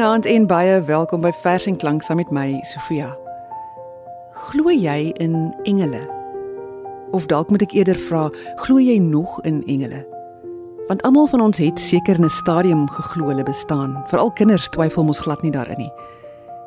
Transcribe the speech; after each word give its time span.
Goeienaand 0.00 0.26
en 0.26 0.46
baie 0.46 0.80
welkom 0.80 1.20
by 1.20 1.30
Vers 1.42 1.66
en 1.68 1.74
Klank 1.76 2.00
saam 2.02 2.16
met 2.16 2.30
my 2.32 2.54
Sofia. 2.64 3.10
Glo 4.48 4.72
jy 4.72 5.10
in 5.20 5.34
engele? 5.68 6.00
Of 7.12 7.26
dalk 7.28 7.50
moet 7.52 7.66
ek 7.66 7.74
eerder 7.76 8.00
vra, 8.06 8.30
glo 8.64 8.80
jy 8.80 8.96
nog 8.96 9.34
in 9.44 9.58
engele? 9.68 10.00
Want 10.88 11.04
almal 11.04 11.28
van 11.28 11.44
ons 11.44 11.60
het 11.60 11.76
seker 11.76 12.16
in 12.16 12.24
'n 12.24 12.32
stadium 12.32 12.88
geglo 12.88 13.28
hulle 13.28 13.44
bestaan. 13.44 14.00
Veral 14.08 14.32
kinders 14.32 14.68
twyfel 14.72 15.04
mos 15.04 15.20
glad 15.20 15.42
nie 15.42 15.52
daarin 15.52 15.78
nie. 15.78 15.92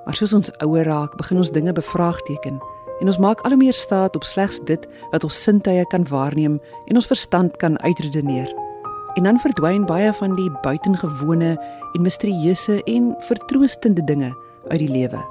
Maar 0.05 0.13
soos 0.13 0.33
ons 0.33 0.53
ouer 0.61 0.85
raak, 0.85 1.17
begin 1.17 1.37
ons 1.37 1.51
dinge 1.51 1.73
bevraagteken 1.73 2.61
en 2.99 3.07
ons 3.07 3.17
maak 3.17 3.41
al 3.41 3.49
hoe 3.49 3.59
meer 3.59 3.73
staat 3.73 4.15
op 4.15 4.23
slegs 4.23 4.59
dit 4.59 4.87
wat 5.11 5.23
ons 5.23 5.43
sintuie 5.43 5.85
kan 5.87 6.05
waarneem 6.05 6.61
en 6.85 6.95
ons 6.95 7.07
verstand 7.07 7.57
kan 7.57 7.81
uitredeneer. 7.81 8.62
En 9.13 9.23
dan 9.23 9.39
verdwyn 9.39 9.85
baie 9.85 10.13
van 10.13 10.35
die 10.35 10.49
buitengewone 10.61 11.53
en 11.93 12.01
misterieuse 12.01 12.83
en 12.83 13.15
vertroostende 13.19 14.03
dinge 14.03 14.33
uit 14.67 14.79
die 14.79 14.89
lewe. 14.89 15.21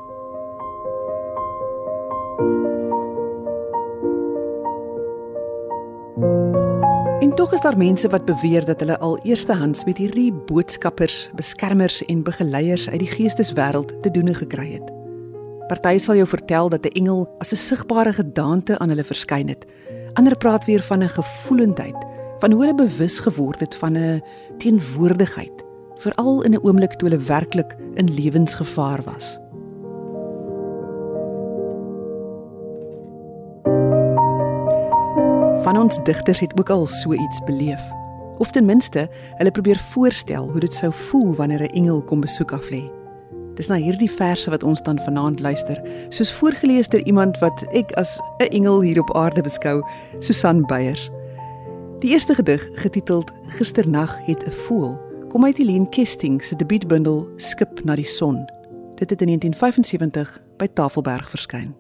En 7.21 7.35
tog 7.35 7.53
is 7.53 7.61
daar 7.61 7.77
mense 7.77 8.09
wat 8.09 8.25
beweer 8.25 8.65
dat 8.65 8.81
hulle 8.81 8.99
al 8.99 9.19
eerstehands 9.23 9.85
met 9.85 9.99
hierdie 9.99 10.33
boodskappers, 10.33 11.31
beskermers 11.35 12.05
en 12.05 12.23
begeleiers 12.23 12.89
uit 12.91 12.99
die 12.99 13.11
geesteswêreld 13.11 14.03
te 14.03 14.11
doen 14.11 14.35
gekry 14.35 14.73
het. 14.73 14.91
Party 15.67 15.99
sal 15.99 16.15
jou 16.15 16.27
vertel 16.29 16.69
dat 16.69 16.87
'n 16.87 16.95
engel 16.99 17.35
as 17.39 17.53
'n 17.53 17.57
sigbare 17.57 18.13
gedaante 18.13 18.79
aan 18.79 18.89
hulle 18.89 19.05
verskyn 19.05 19.49
het. 19.49 19.67
Ander 20.13 20.37
praat 20.37 20.65
weer 20.65 20.83
van 20.83 21.03
'n 21.03 21.09
gevoelendheid 21.09 22.12
van 22.43 22.51
hoe 22.51 22.61
hulle 22.61 22.75
bewus 22.75 23.19
geword 23.19 23.61
het 23.61 23.75
van 23.75 23.93
'n 23.93 24.23
teenwoordigheid, 24.59 25.65
veral 25.95 26.43
in 26.43 26.55
'n 26.55 26.65
oomblik 26.67 26.93
toe 26.93 27.09
hulle 27.09 27.23
werklik 27.23 27.77
in 27.95 28.15
lewensgevaar 28.15 29.01
was. 29.05 29.39
Van 35.63 35.79
ons 35.79 36.03
digters 36.03 36.41
het 36.41 36.59
ook 36.59 36.71
al 36.71 36.87
so 36.87 37.13
iets 37.13 37.45
beleef. 37.45 37.83
Of 38.37 38.51
ten 38.51 38.65
minste, 38.65 39.09
hulle 39.35 39.51
probeer 39.51 39.79
voorstel 39.79 40.51
hoe 40.51 40.61
dit 40.61 40.75
sou 40.75 40.93
voel 40.93 41.35
wanneer 41.35 41.63
'n 41.63 41.75
engel 41.75 42.03
kom 42.03 42.21
besoek 42.21 42.53
af 42.53 42.71
lê. 42.71 42.91
Dis 43.55 43.67
na 43.67 43.75
hierdie 43.75 44.11
verse 44.11 44.51
wat 44.51 44.63
ons 44.63 44.83
dan 44.83 44.99
vanaand 44.99 45.41
luister, 45.41 45.83
soos 46.09 46.33
voorgeles 46.33 46.89
deur 46.89 47.05
iemand 47.05 47.39
wat 47.39 47.67
ek 47.73 47.93
as 47.93 48.21
'n 48.39 48.45
engel 48.45 48.81
hier 48.81 49.01
op 49.01 49.17
aarde 49.17 49.43
beskou, 49.43 49.83
Susan 50.19 50.67
Beyers. 50.67 51.11
Die 52.03 52.11
eerste 52.11 52.35
gedig, 52.35 52.69
getiteld 52.73 53.31
Gisternag 53.47 54.25
het 54.27 54.47
'n 54.47 54.51
voël, 54.51 55.01
kom 55.29 55.45
uit 55.45 55.57
Helene 55.57 55.89
Kesting 55.89 56.45
se 56.45 56.57
debuutbundel 56.57 57.29
Skip 57.37 57.85
na 57.85 57.95
die 57.95 58.05
son. 58.05 58.45
Dit 58.95 59.11
het 59.11 59.21
in 59.21 59.27
1975 59.27 60.43
by 60.57 60.67
Tafelberg 60.67 61.31
verskyn. 61.31 61.75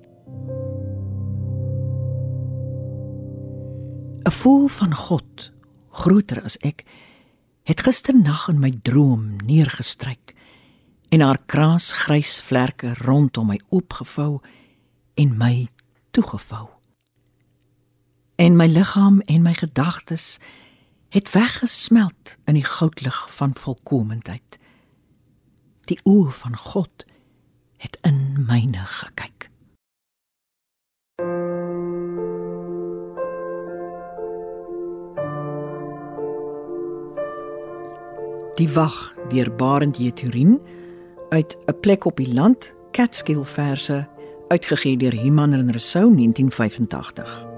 'n 4.23 4.31
Voël 4.31 4.69
van 4.69 4.95
God, 4.95 5.53
groter 5.91 6.43
as 6.43 6.59
ek, 6.59 6.85
het 7.63 7.81
gisternag 7.81 8.49
in 8.49 8.59
my 8.59 8.73
droom 8.83 9.37
neergestryk 9.47 10.35
en 11.09 11.21
haar 11.21 11.39
kraasgrys 11.47 12.43
vlerke 12.43 12.95
rondom 12.95 13.47
my 13.47 13.61
oopgevou 13.69 14.41
en 15.15 15.37
my 15.37 15.67
toegevou 16.11 16.82
en 18.37 18.57
my 18.57 18.67
liggaam 18.67 19.21
en 19.21 19.43
my 19.43 19.55
gedagtes 19.55 20.39
het 21.09 21.31
weggesmelt 21.33 22.37
in 22.45 22.55
die 22.55 22.65
goudlig 22.65 23.35
van 23.35 23.55
volkomendheid. 23.55 24.59
Die 25.85 26.01
oë 26.09 26.31
van 26.31 26.57
God 26.57 27.05
het 27.77 27.99
in 28.01 28.45
myne 28.49 28.87
gekyk. 28.87 29.51
Die 38.55 38.69
wag 38.69 39.15
deur 39.29 39.55
Barend 39.57 39.97
Jeturin 39.97 40.61
uit 41.29 41.59
'n 41.67 41.81
plek 41.81 42.05
op 42.05 42.17
die 42.17 42.33
land 42.33 42.75
Catskill 42.91 43.45
verse 43.45 44.09
uitgegee 44.49 44.97
deur 44.97 45.15
Iman 45.15 45.53
en 45.53 45.71
Rousseau 45.71 46.15
1985 46.15 47.52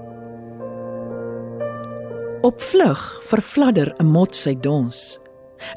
Op 2.45 2.61
vlug 2.61 3.21
vervladder 3.23 3.93
'n 3.97 4.05
mot 4.05 4.35
sy 4.35 4.59
dons. 4.59 5.19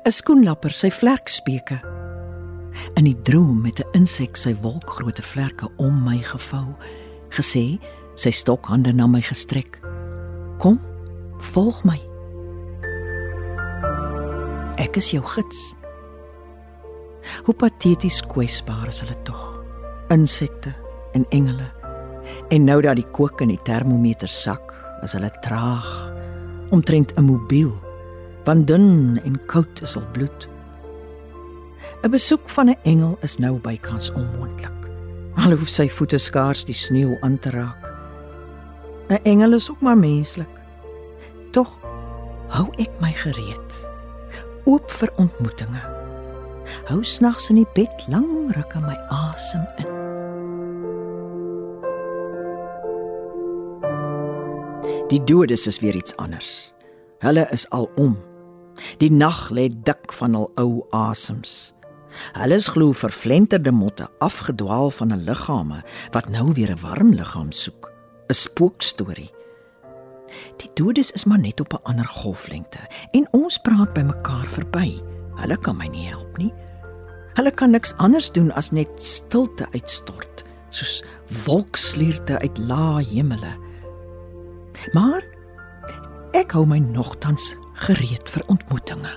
'n 0.04 0.10
Skoenlapper 0.10 0.70
sy 0.70 0.90
vlerkspeke. 0.90 1.80
In 2.94 3.04
die 3.04 3.22
droom 3.22 3.62
met 3.62 3.80
'n 3.80 3.88
insek 3.92 4.36
sy 4.36 4.54
wolkgrootte 4.60 5.22
vlerke 5.22 5.68
om 5.76 6.04
my 6.04 6.18
gevou, 6.18 6.76
gesê 7.28 7.80
sy 8.14 8.30
stokhande 8.30 8.92
na 8.92 9.06
my 9.06 9.20
gestrek. 9.20 9.80
Kom, 10.58 10.80
volg 11.38 11.84
my. 11.84 12.00
Ek 14.76 14.96
is 14.96 15.10
jou 15.10 15.22
gids. 15.24 15.74
Hoe 17.44 17.54
pateties 17.54 18.20
kwesbaar 18.20 18.88
is 18.88 19.00
hulle 19.00 19.22
tog. 19.22 19.64
Insekte 20.08 20.74
en 21.12 21.24
engele. 21.24 21.72
En 22.50 22.64
nou 22.64 22.82
dat 22.82 22.96
die 22.96 23.10
kook 23.10 23.40
in 23.40 23.48
die 23.48 23.62
termometer 23.62 24.28
sak, 24.28 24.74
is 25.02 25.12
hulle 25.12 25.30
traag 25.40 26.17
omtrent 26.70 27.12
'n 27.16 27.24
mobiel, 27.24 27.72
want 28.44 28.66
dun 28.66 29.20
en 29.24 29.46
koud 29.46 29.82
is 29.82 29.96
al 29.96 30.06
bloed. 30.12 30.48
'n 32.02 32.10
Besoek 32.10 32.48
van 32.48 32.68
'n 32.68 32.78
engel 32.82 33.18
is 33.20 33.38
nou 33.38 33.58
bykans 33.58 34.12
onmoontlik. 34.12 34.78
Al 35.34 35.50
hoef 35.50 35.68
sy 35.68 35.88
voete 35.88 36.18
skaars 36.18 36.64
die 36.64 36.74
sneeu 36.74 37.16
aan 37.20 37.38
te 37.38 37.50
raak. 37.50 37.82
'n 39.08 39.22
Engel 39.22 39.52
is 39.52 39.70
ook 39.70 39.80
maar 39.80 39.98
menslik. 39.98 40.48
Tog 41.50 41.78
hou 42.48 42.68
ek 42.76 43.00
my 43.00 43.12
gereed, 43.12 43.88
oop 44.64 44.90
vir 44.90 45.12
ontmoetinge. 45.16 45.82
Hou 46.84 47.04
snags 47.04 47.48
in 47.50 47.56
die 47.56 47.70
bed 47.74 48.04
lang 48.08 48.52
ruk 48.56 48.74
my 48.80 48.96
asem 49.08 49.66
in. 49.76 49.97
Die 55.08 55.24
dodes 55.24 55.66
is 55.66 55.78
weer 55.80 55.96
iets 55.96 56.16
anders. 56.16 56.72
Hulle 57.18 57.46
is 57.50 57.64
al 57.70 57.88
om. 57.96 58.18
Die 59.00 59.10
nag 59.10 59.48
lê 59.50 59.70
dik 59.72 60.12
van 60.12 60.34
hul 60.36 60.50
ou 60.60 60.84
asems. 60.92 61.72
Hulle 62.36 62.58
is 62.60 62.68
glo 62.68 62.92
vervlenterde 62.92 63.72
motte 63.72 64.08
afgedwaal 64.20 64.90
van 64.90 65.12
'n 65.12 65.24
liggame 65.24 65.80
wat 66.10 66.28
nou 66.28 66.52
weer 66.52 66.70
'n 66.70 66.80
warm 66.80 67.14
liggaam 67.14 67.52
soek. 67.52 67.90
'n 68.28 68.34
Spookstorie. 68.34 69.32
Die 70.56 70.70
dodes 70.74 71.10
is 71.10 71.24
maar 71.24 71.40
net 71.40 71.60
op 71.60 71.72
'n 71.72 71.82
ander 71.82 72.06
golflengte 72.06 72.78
en 73.10 73.28
ons 73.30 73.58
praat 73.58 73.92
by 73.94 74.00
mekaar 74.00 74.48
verby. 74.48 75.00
Hulle 75.34 75.56
kan 75.56 75.76
my 75.76 75.86
nie 75.86 76.08
help 76.08 76.36
nie. 76.36 76.52
Hulle 77.34 77.50
kan 77.50 77.70
niks 77.70 77.94
anders 77.96 78.32
doen 78.32 78.52
as 78.52 78.70
net 78.70 79.02
stilte 79.02 79.68
uitstort, 79.70 80.44
soos 80.68 81.04
wolkslierte 81.44 82.38
uit 82.38 82.58
lae 82.58 83.04
hemele. 83.04 83.67
Maar 84.92 85.24
ek 86.36 86.52
hou 86.56 86.66
my 86.68 86.78
nogtans 86.82 87.54
gereed 87.86 88.30
vir 88.32 88.44
ontmoetinge. 88.52 89.14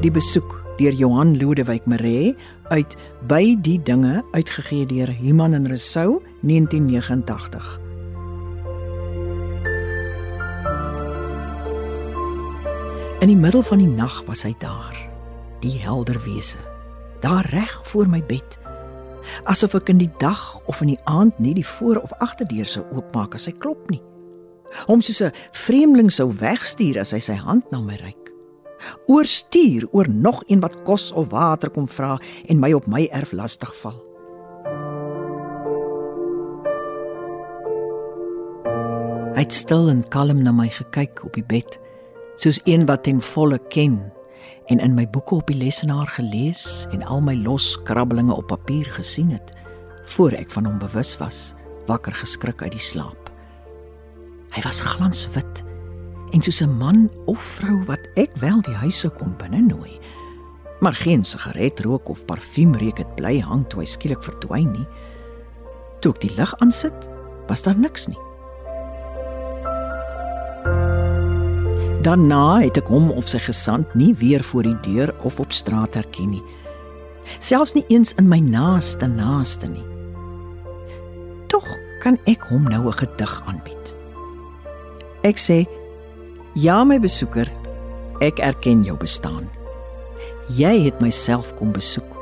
Die 0.00 0.10
besoek 0.10 0.56
deur 0.78 0.96
Johan 0.96 1.36
Lodewyk 1.36 1.84
Maree 1.84 2.32
uit 2.72 2.96
by 3.28 3.56
die 3.60 3.76
dinge 3.84 4.22
uitgegee 4.32 4.86
deur 4.88 5.12
Human 5.12 5.54
en 5.54 5.68
Rousseau 5.68 6.22
1989. 6.40 7.80
In 13.20 13.28
die 13.28 13.36
middel 13.36 13.62
van 13.62 13.84
die 13.84 13.92
nag 13.92 14.22
was 14.24 14.46
hy 14.48 14.54
daar 14.58 15.09
die 15.60 15.78
helder 15.78 16.20
wese. 16.24 16.58
Daar 17.20 17.46
reg 17.50 17.80
voor 17.84 18.08
my 18.08 18.22
bed. 18.26 18.58
Asof 19.44 19.74
ek 19.76 19.90
in 19.92 20.00
die 20.00 20.12
dag 20.18 20.60
of 20.66 20.80
in 20.80 20.94
die 20.94 21.02
aand 21.04 21.38
nie 21.38 21.54
die 21.54 21.66
voor 21.66 22.00
of 22.00 22.12
agterdeur 22.24 22.66
sou 22.66 22.84
oopmaak 22.96 23.36
as 23.36 23.46
hy 23.50 23.52
klop 23.52 23.90
nie. 23.92 24.02
Hom 24.86 25.02
soos 25.02 25.20
'n 25.20 25.32
vreemdeling 25.52 26.12
sou 26.12 26.32
wegstuur 26.32 27.00
as 27.00 27.12
hy 27.12 27.20
sy 27.20 27.34
hand 27.34 27.70
na 27.70 27.80
my 27.80 27.96
reik. 27.96 28.30
Oorstuur 29.06 29.88
oor 29.92 30.08
nog 30.08 30.42
een 30.46 30.60
wat 30.60 30.82
kos 30.84 31.12
of 31.12 31.30
water 31.30 31.70
kom 31.70 31.88
vra 31.88 32.18
en 32.48 32.60
my 32.60 32.72
op 32.72 32.86
my 32.86 33.08
erf 33.12 33.32
lastig 33.32 33.74
val. 33.82 34.00
Hy 39.34 39.44
het 39.46 39.52
stil 39.52 39.88
en 39.88 40.08
kalm 40.08 40.42
na 40.42 40.52
my 40.52 40.68
gekyk 40.68 41.24
op 41.24 41.34
die 41.34 41.44
bed 41.44 41.78
soos 42.36 42.60
een 42.64 42.86
wat 42.86 43.04
ten 43.04 43.20
volle 43.20 43.58
ken 43.68 44.12
en 44.66 44.78
in 44.78 44.94
my 44.94 45.06
boeke 45.10 45.34
op 45.34 45.46
die 45.46 45.56
lesenaar 45.56 46.06
gelees 46.06 46.86
en 46.90 47.02
al 47.02 47.20
my 47.20 47.34
los 47.34 47.74
krabbelinge 47.82 48.34
op 48.34 48.46
papier 48.46 48.86
gesien 48.98 49.30
het 49.30 49.52
voor 50.10 50.34
ek 50.34 50.50
van 50.50 50.66
hom 50.66 50.78
bewus 50.78 51.14
was, 51.20 51.52
wakker 51.86 52.14
geskrik 52.14 52.62
uit 52.62 52.72
die 52.74 52.82
slaap. 52.82 53.30
Hy 54.50 54.62
was 54.66 54.80
glanswit 54.82 55.62
en 56.34 56.42
soos 56.42 56.62
'n 56.62 56.78
man 56.78 57.10
of 57.26 57.42
vrou 57.42 57.84
wat 57.84 58.00
ek 58.14 58.30
wel 58.36 58.60
die 58.62 58.74
huis 58.74 58.98
sou 58.98 59.12
kom 59.12 59.34
binne 59.38 59.60
nooi. 59.60 59.98
Maar 60.80 60.94
geen 60.94 61.24
sigaretrook 61.24 62.08
of 62.08 62.24
parfuumreuk 62.24 62.98
het 62.98 63.14
bly 63.14 63.40
hang 63.40 63.68
toe 63.68 63.80
hy 63.80 63.86
skielik 63.86 64.22
verdwyn 64.22 64.72
nie. 64.72 64.86
Toe 66.00 66.12
ek 66.14 66.20
die 66.20 66.34
lig 66.36 66.54
aansit, 66.58 67.08
was 67.46 67.62
daar 67.62 67.78
niks 67.78 68.06
nie. 68.06 68.18
Daarna 72.00 72.62
het 72.62 72.78
ek 72.80 72.88
hom 72.88 73.10
of 73.12 73.28
sy 73.28 73.38
gesant 73.44 73.90
nie 73.94 74.14
weer 74.16 74.40
voor 74.40 74.64
die 74.64 74.78
deur 74.86 75.12
of 75.20 75.40
op 75.40 75.52
straat 75.52 75.98
herken 75.98 76.30
nie. 76.32 76.42
Selfs 77.38 77.74
nie 77.76 77.84
eens 77.92 78.14
in 78.16 78.28
my 78.28 78.38
naaste 78.40 79.06
naaste 79.06 79.68
nie. 79.68 79.84
Tog 81.52 81.66
kan 82.00 82.16
ek 82.24 82.48
hom 82.48 82.64
nou 82.72 82.88
'n 82.88 82.92
gedig 82.92 83.42
aanbied. 83.46 83.94
Ek 85.22 85.36
sê: 85.36 85.68
"Ja, 86.54 86.84
my 86.84 86.98
besoeker, 86.98 87.52
ek 88.20 88.38
erken 88.38 88.82
jou 88.82 88.96
bestaan. 88.96 89.48
Jy 90.48 90.84
het 90.84 91.00
myself 91.00 91.54
kom 91.56 91.72
besoek. 91.72 92.16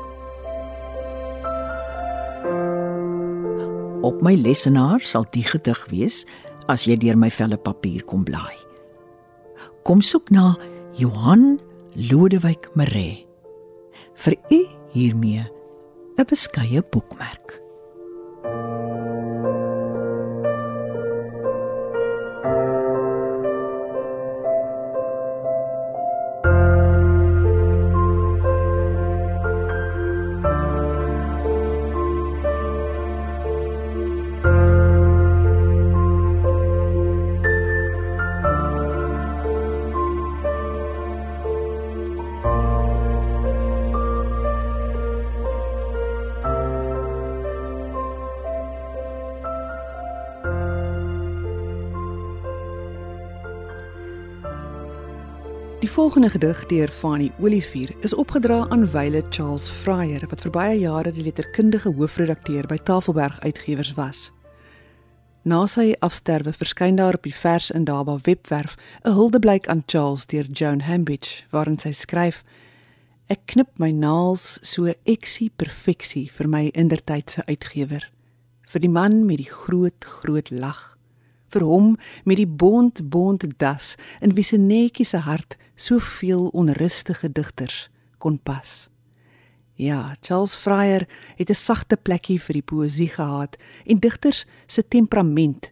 Op 4.01 4.21
my 4.21 4.35
lesenaar 4.35 4.99
sal 4.99 5.25
die 5.31 5.43
gedig 5.43 5.85
wees 5.89 6.25
as 6.67 6.85
jy 6.85 6.95
deur 6.97 7.17
my 7.17 7.29
velle 7.29 7.57
papier 7.57 8.03
kom 8.03 8.23
blaai. 8.23 8.68
Kom 9.83 10.01
soek 10.01 10.29
na 10.31 10.55
Johan 10.99 11.59
Lodewyk 11.95 12.69
Maree. 12.75 13.25
Vir 14.19 14.35
u 14.51 14.59
hiermee 14.93 15.45
'n 16.17 16.25
beskeie 16.27 16.81
boekmerk. 16.91 17.59
Die 55.89 55.95
volgende 55.95 56.29
gedig 56.29 56.65
deur 56.65 56.87
Fanny 56.87 57.31
Olivier 57.39 57.95
is 57.99 58.13
opgedra 58.13 58.67
aan 58.69 58.91
Wyle 58.91 59.23
Charles 59.29 59.69
Fryer 59.69 60.21
wat 60.29 60.43
vir 60.45 60.51
baie 60.53 60.75
jare 60.77 61.09
die 61.11 61.23
letterkundige 61.25 61.89
hoofredakteur 61.97 62.67
by 62.69 62.77
Tafelberg 62.77 63.39
Uitgewers 63.41 63.95
was. 63.97 64.19
Na 65.41 65.63
sy 65.65 65.95
afsterwe 66.05 66.53
verskyn 66.53 66.99
daar 66.99 67.17
op 67.17 67.25
die 67.25 67.33
Vers 67.33 67.71
in 67.73 67.87
Daba 67.89 68.19
webwerf 68.27 68.77
'n 69.01 69.17
huldeblyk 69.17 69.67
aan 69.67 69.81
Charles 69.87 70.27
deur 70.29 70.45
Joan 70.53 70.85
Hambidge 70.85 71.49
waarin 71.49 71.79
sy 71.79 71.91
skryf: 71.91 72.43
Ek 73.27 73.41
knip 73.45 73.69
my 73.79 73.89
naels 73.89 74.59
so 74.61 74.93
eksie 75.03 75.49
perfeksie 75.55 76.29
vir 76.31 76.47
my 76.47 76.69
indertydse 76.73 77.41
uitgewer, 77.49 78.11
vir 78.67 78.79
die 78.79 78.93
man 78.93 79.25
met 79.25 79.37
die 79.37 79.49
groot 79.49 80.05
groot 80.05 80.51
lag 80.51 80.99
vir 81.49 81.65
hom 81.65 81.97
met 82.23 82.37
die 82.37 82.47
bont 82.47 83.01
bont 83.09 83.45
das 83.57 83.95
in 84.21 84.35
wie 84.37 84.43
se 84.43 84.57
netjie 84.57 85.05
se 85.05 85.17
hart 85.17 85.57
soveel 85.79 86.47
onrustige 86.47 87.31
digters 87.31 87.89
kon 88.17 88.39
pas. 88.43 88.89
Ja, 89.79 90.15
Charles 90.21 90.55
Fryer 90.55 91.07
het 91.35 91.49
'n 91.49 91.55
sagte 91.55 91.95
plekkie 91.95 92.41
vir 92.41 92.53
die 92.53 92.67
poësie 92.71 93.09
gehad 93.09 93.57
en 93.85 93.99
digters 93.99 94.45
se 94.67 94.87
temperament, 94.87 95.71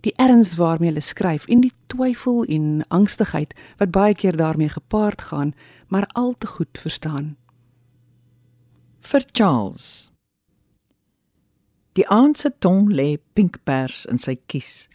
die 0.00 0.12
erns 0.16 0.54
waarmee 0.54 0.88
hulle 0.88 1.00
skryf 1.00 1.46
en 1.46 1.60
die 1.60 1.72
twyfel 1.86 2.44
en 2.44 2.84
angstigheid 2.88 3.54
wat 3.78 3.90
baie 3.90 4.14
keer 4.14 4.36
daarmee 4.36 4.68
gepaard 4.68 5.22
gaan, 5.22 5.54
maar 5.88 6.06
al 6.06 6.34
te 6.38 6.46
goed 6.46 6.78
verstaan. 6.78 7.36
Vir 9.00 9.24
Charles. 9.32 10.10
Die 11.92 12.08
aand 12.08 12.38
se 12.38 12.52
tong 12.58 12.92
lê 12.92 13.16
pinkpers 13.32 14.04
in 14.04 14.18
sy 14.18 14.38
kies 14.46 14.88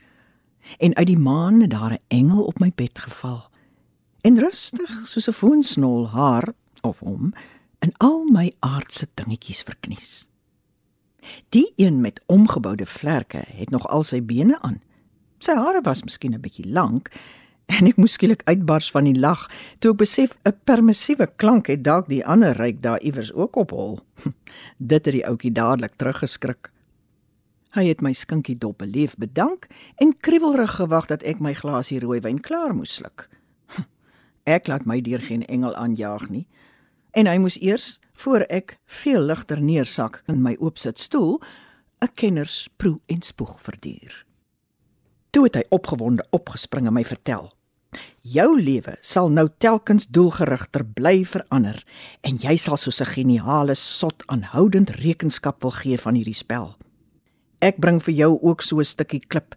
en 0.78 0.96
uit 0.96 1.08
die 1.08 1.20
maan 1.20 1.62
het 1.62 1.70
daar 1.70 1.94
'n 1.94 2.04
engel 2.08 2.44
op 2.44 2.60
my 2.60 2.72
bed 2.76 3.00
geval 3.00 3.51
en 4.22 4.40
rustig 4.40 4.92
soos 5.04 5.28
'n 5.28 5.34
foonsnol 5.34 6.10
haar 6.10 6.54
of 6.82 7.00
hom 7.00 7.34
in 7.80 7.94
al 7.98 8.26
my 8.26 8.54
aardse 8.60 9.08
dingetjies 9.14 9.62
verknies. 9.64 10.28
Die 11.50 11.74
een 11.76 12.02
met 12.02 12.24
omgeboude 12.26 12.86
vlerke 12.86 13.44
het 13.48 13.70
nog 13.70 13.88
al 13.88 14.04
sy 14.04 14.22
bene 14.22 14.62
aan. 14.62 14.82
Sy 15.38 15.56
hare 15.58 15.82
was 15.82 16.04
miskien 16.04 16.34
'n 16.34 16.42
bietjie 16.42 16.70
lank 16.70 17.10
en 17.66 17.88
ek 17.88 17.98
moes 17.98 18.14
skielik 18.14 18.42
uitbars 18.46 18.92
van 18.92 19.04
die 19.04 19.20
lag 19.20 19.50
toe 19.80 19.92
ek 19.92 19.98
besef 19.98 20.38
'n 20.46 20.60
permissiewe 20.64 21.28
klank 21.36 21.68
het 21.68 21.84
dalk 21.84 22.08
die 22.08 22.26
ander 22.26 22.58
ryk 22.58 22.82
daar 22.82 23.02
iewers 23.02 23.34
ook 23.34 23.56
op 23.56 23.70
hol. 23.72 24.00
Dit 24.78 25.06
het 25.06 25.14
die 25.14 25.28
ouetjie 25.28 25.52
dadelik 25.52 25.96
teruggeskrik. 25.96 26.72
Hy 27.72 27.88
het 27.88 28.02
my 28.02 28.12
skinkie 28.14 28.58
dop 28.58 28.78
belief 28.78 29.16
bedank 29.16 29.68
en 29.96 30.18
kriebelrig 30.18 30.76
gewag 30.76 31.06
dat 31.08 31.24
ek 31.24 31.40
my 31.40 31.54
glasie 31.54 32.00
rooiwyn 32.00 32.40
klaar 32.40 32.76
moes 32.76 32.96
sluk. 32.96 33.30
Ek 34.44 34.68
laat 34.68 34.86
my 34.86 35.02
deur 35.02 35.22
geen 35.22 35.46
engel 35.46 35.76
aanjaag 35.76 36.30
nie. 36.30 36.48
En 37.12 37.28
hy 37.28 37.38
moes 37.38 37.60
eers 37.62 38.00
voor 38.14 38.46
ek 38.50 38.78
veel 38.86 39.22
ligter 39.22 39.62
neersak 39.62 40.24
in 40.32 40.42
my 40.42 40.56
oopsit 40.60 41.00
stoel 41.00 41.42
'n 42.02 42.14
kenners 42.16 42.70
proe 42.78 43.00
en 43.06 43.22
spoeg 43.22 43.62
verduur. 43.62 44.26
Toe 45.30 45.44
het 45.44 45.56
hy 45.56 45.64
opgewonde 45.70 46.26
opgespring 46.30 46.88
en 46.88 46.94
my 46.94 47.04
vertel: 47.06 47.52
"Jou 48.22 48.62
lewe 48.62 48.98
sal 49.02 49.30
nou 49.30 49.48
telkens 49.58 50.08
doelgerigter 50.08 50.86
bly 50.86 51.26
verander 51.26 51.84
en 52.22 52.38
jy 52.38 52.58
sal 52.58 52.78
soos 52.78 53.02
'n 53.02 53.06
geniale 53.06 53.76
sot 53.76 54.24
aanhoudend 54.26 54.90
rekenskap 54.90 55.62
wil 55.62 55.72
gee 55.72 55.98
van 55.98 56.16
hierdie 56.16 56.36
spel. 56.36 56.76
Ek 57.60 57.78
bring 57.78 58.04
vir 58.04 58.14
jou 58.14 58.40
ook 58.42 58.62
so 58.62 58.80
'n 58.80 58.84
stukkie 58.84 59.26
klip. 59.28 59.56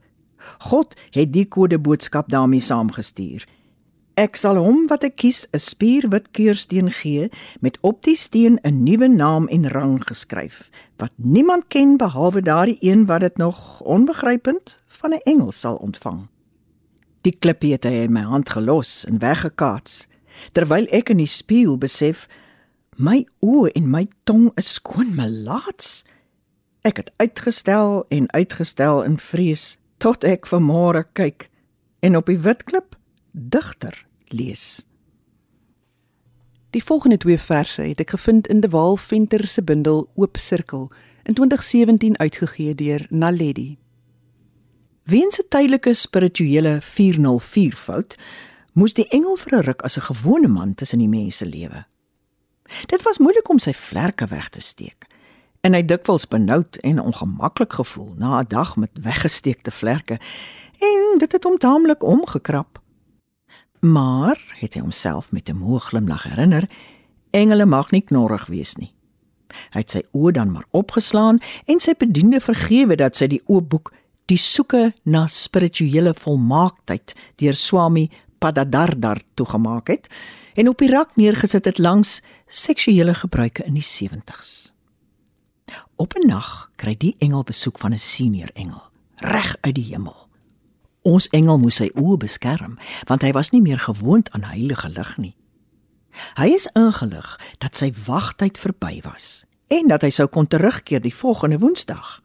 God 0.58 0.94
het 1.10 1.32
die 1.32 1.48
kode 1.48 1.78
boodskap 1.78 2.28
daarmee 2.28 2.60
saamgestuur." 2.60 3.53
Ek 4.14 4.36
sal 4.38 4.60
hom 4.62 4.84
wat 4.86 5.02
ek 5.02 5.16
kies 5.18 5.42
'n 5.50 5.58
spierwit 5.58 6.30
keursteen 6.30 6.86
gee 6.86 7.30
met 7.58 7.78
op 7.82 7.98
die 8.06 8.14
steen 8.14 8.60
'n 8.62 8.84
nuwe 8.86 9.08
naam 9.08 9.48
en 9.48 9.66
rang 9.68 10.06
geskryf 10.06 10.70
wat 11.02 11.10
niemand 11.16 11.64
ken 11.68 11.96
behalwe 11.96 12.42
daardie 12.42 12.76
een 12.80 13.06
wat 13.06 13.20
dit 13.20 13.36
nog 13.36 13.80
onbegrypend 13.80 14.78
van 14.86 15.10
'n 15.10 15.26
engel 15.26 15.52
sal 15.52 15.76
ontvang. 15.76 16.28
Die 17.20 17.36
klippie 17.38 17.72
het 17.72 17.84
hy 17.84 17.90
in 17.90 18.12
my 18.12 18.20
hand 18.20 18.50
gelos 18.50 19.04
en 19.04 19.18
weggekaats 19.18 20.06
terwyl 20.52 20.86
ek 20.90 21.08
in 21.08 21.16
die 21.16 21.26
spieël 21.26 21.78
besef 21.78 22.28
my 22.96 23.26
oë 23.40 23.72
en 23.74 23.90
my 23.90 24.06
tong 24.24 24.50
is 24.54 24.72
skoon 24.72 25.14
melaats. 25.14 26.04
Ek 26.82 26.96
het 26.96 27.10
uitgestel 27.16 28.04
en 28.08 28.32
uitgestel 28.32 29.02
in 29.02 29.18
vrees 29.18 29.76
tot 29.98 30.24
ek 30.24 30.46
vanmôre 30.46 31.04
kyk 31.12 31.50
en 32.00 32.16
op 32.16 32.26
die 32.26 32.38
wit 32.38 32.64
klip 32.64 32.96
digter 33.36 34.06
lees. 34.24 34.86
Die 36.70 36.84
volgende 36.84 37.16
twee 37.16 37.38
verse 37.38 37.82
het 37.82 38.00
ek 38.00 38.14
gevind 38.14 38.46
in 38.46 38.60
De 38.60 38.68
Waal 38.68 38.96
Venter 38.96 39.46
se 39.46 39.62
bundel 39.62 40.08
Oop 40.14 40.36
Sirkel 40.36 40.90
in 41.22 41.34
2017 41.34 42.18
uitgegee 42.18 42.74
deur 42.74 43.06
Naledi. 43.10 43.78
Weens 45.02 45.38
'n 45.38 45.48
tydelike 45.48 45.92
spirituele 45.94 46.78
404 46.80 47.76
fout, 47.76 48.16
moes 48.72 48.92
die 48.92 49.08
engel 49.08 49.36
vir 49.36 49.58
'n 49.58 49.64
ruk 49.64 49.82
as 49.82 49.96
'n 49.96 50.06
gewone 50.14 50.48
man 50.48 50.74
tussen 50.74 50.98
die 50.98 51.08
mense 51.08 51.46
lewe. 51.46 51.86
Dit 52.86 53.02
was 53.02 53.18
moeilik 53.18 53.48
om 53.48 53.58
sy 53.58 53.72
vlerke 53.72 54.26
weg 54.26 54.48
te 54.48 54.60
steek 54.60 55.06
en 55.60 55.72
hy 55.72 55.84
dikwels 55.84 56.28
benoud 56.28 56.76
en 56.76 57.00
ongemaklik 57.00 57.72
gevoel 57.72 58.14
na 58.16 58.40
'n 58.40 58.48
dag 58.48 58.76
met 58.76 58.90
weggesteekte 58.92 59.70
vlerke 59.70 60.18
en 60.78 61.18
dit 61.18 61.32
het 61.32 61.44
hom 61.44 61.58
taamlik 61.58 62.02
omgekrap. 62.02 62.83
Maar 63.84 64.40
het 64.60 64.74
hy 64.74 64.80
homself 64.80 65.32
met 65.32 65.48
'n 65.48 65.56
moe 65.56 65.80
glimlag 65.80 66.22
herinner, 66.22 66.68
engele 67.30 67.66
mag 67.66 67.90
nie 67.90 68.02
knorrig 68.02 68.46
wees 68.46 68.74
nie. 68.76 68.94
Hy 69.70 69.80
het 69.80 69.90
sy 69.90 70.02
oë 70.12 70.32
dan 70.32 70.52
maar 70.52 70.66
opgeslaan 70.70 71.38
en 71.64 71.80
sy 71.80 71.94
bediende 71.98 72.40
vergewe 72.40 72.96
dat 72.96 73.16
sy 73.16 73.26
die 73.26 73.42
oopboek 73.46 73.92
Die 74.24 74.40
soeke 74.40 74.94
na 75.04 75.26
spirituele 75.28 76.14
volmaaktheid 76.16 77.12
deur 77.36 77.56
Swami 77.56 78.06
Padadardar 78.40 79.20
toegemaak 79.36 79.90
het 79.92 80.08
en 80.56 80.70
op 80.70 80.80
die 80.80 80.88
rak 80.88 81.16
neergesit 81.20 81.68
het 81.68 81.78
langs 81.78 82.20
seksuele 82.48 83.14
gebruike 83.14 83.66
in 83.68 83.76
die 83.76 83.84
70's. 83.84 84.72
Op 85.96 86.14
'n 86.16 86.26
nag 86.26 86.70
kry 86.76 86.94
die 86.96 87.16
engel 87.18 87.42
besoek 87.42 87.78
van 87.78 87.92
'n 87.92 87.98
senior 87.98 88.50
engel 88.54 88.82
reg 89.16 89.56
uit 89.60 89.74
die 89.74 89.84
hemel. 89.92 90.23
Ons 91.04 91.28
engel 91.36 91.58
moes 91.60 91.82
sy 91.82 91.90
oë 92.00 92.16
beskerm, 92.22 92.78
want 93.08 93.24
hy 93.26 93.34
was 93.36 93.52
nie 93.52 93.60
meer 93.60 93.82
gewoond 93.84 94.30
aan 94.32 94.46
heilige 94.48 94.88
lig 94.88 95.10
nie. 95.20 95.34
Hy 96.38 96.48
is 96.54 96.64
ingelig 96.78 97.34
dat 97.60 97.76
sy 97.76 97.90
wagtyd 98.06 98.56
verby 98.60 99.02
was 99.04 99.44
en 99.72 99.88
dat 99.90 100.04
hy 100.04 100.10
sou 100.12 100.28
kon 100.30 100.46
terugkeer 100.48 101.02
die 101.02 101.12
volgende 101.12 101.58
Woensdag. 101.58 102.20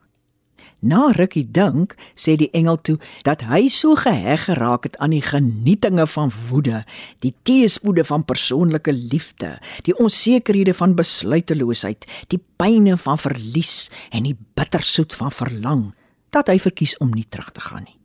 Na 0.80 1.10
rukkie 1.12 1.44
dink, 1.44 1.96
sê 2.16 2.38
die 2.40 2.52
engel 2.56 2.78
toe 2.88 2.96
dat 3.28 3.44
hy 3.50 3.66
so 3.74 3.98
geheg 4.00 4.46
geraak 4.48 4.88
het 4.88 4.96
aan 5.04 5.12
die 5.12 5.24
genietinge 5.24 6.06
van 6.08 6.32
woede, 6.48 6.86
die 7.20 7.34
teëspoede 7.44 8.06
van 8.08 8.24
persoonlike 8.24 8.94
liefde, 8.96 9.58
die 9.84 9.96
onsekerhede 10.00 10.76
van 10.78 10.96
besluiteloosheid, 10.96 12.08
die 12.32 12.40
pyne 12.60 12.96
van 12.96 13.20
verlies 13.20 13.90
en 14.16 14.30
die 14.30 14.38
bittersoet 14.56 15.16
van 15.20 15.36
verlang, 15.36 15.88
dat 16.32 16.48
hy 16.48 16.60
verkies 16.64 16.96
om 17.04 17.12
nie 17.12 17.28
terug 17.28 17.52
te 17.52 17.66
gaan 17.66 17.84
nie. 17.84 18.00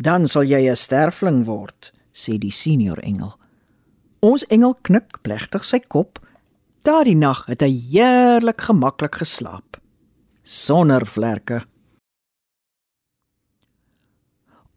Dan 0.00 0.28
sal 0.28 0.44
jy 0.44 0.70
'n 0.70 0.76
sterfling 0.76 1.44
word, 1.44 1.92
sê 2.12 2.38
die 2.38 2.50
senior 2.52 2.98
engel. 2.98 3.36
Ons 4.20 4.46
engel 4.46 4.74
knik 4.82 5.20
plegtig 5.22 5.64
sy 5.64 5.78
kop. 5.78 6.18
Daardie 6.82 7.16
nag 7.16 7.46
het 7.46 7.60
hy 7.60 7.72
heerlik 7.92 8.60
gemaklik 8.60 9.14
geslaap 9.14 9.70
sonder 10.50 11.06
vlerke. 11.06 11.64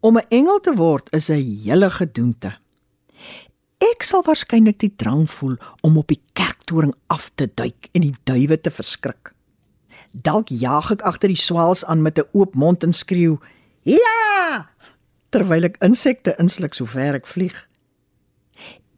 Om 0.00 0.18
'n 0.18 0.28
engel 0.28 0.60
te 0.60 0.74
word 0.74 1.12
is 1.12 1.28
'n 1.30 1.42
hele 1.64 1.90
gedoente. 1.90 2.58
Ek 3.78 4.02
sal 4.02 4.22
waarskynlik 4.22 4.78
die 4.78 4.94
drang 4.96 5.30
voel 5.30 5.56
om 5.80 5.98
op 5.98 6.06
die 6.08 6.22
kerktoring 6.32 6.94
af 7.06 7.30
te 7.34 7.50
duik 7.54 7.88
en 7.92 8.00
die 8.00 8.14
duwe 8.24 8.60
te 8.60 8.70
verskrik. 8.70 9.32
Dalk 10.10 10.48
jaag 10.48 10.90
ek 10.90 11.02
agter 11.02 11.28
die 11.28 11.36
swaals 11.36 11.84
aan 11.84 12.02
met 12.02 12.18
'n 12.18 12.28
oop 12.32 12.54
mond 12.54 12.82
en 12.82 12.92
skreeu: 12.92 13.38
"Ja!" 13.82 14.73
Terwyl 15.34 15.66
ek 15.66 15.80
insekte 15.82 16.36
insluk 16.38 16.76
so 16.78 16.86
ver 16.86 17.18
ek 17.18 17.26
vlieg. 17.26 17.56